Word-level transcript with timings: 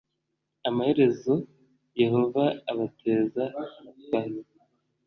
amaherezo 0.69 1.33
yehova 2.01 2.43
abateza 2.71 3.43
abatware 3.59 4.37